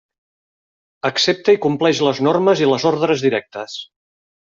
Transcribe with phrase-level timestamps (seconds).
[1.09, 3.77] Accepta i compleix les normes i les ordres directes.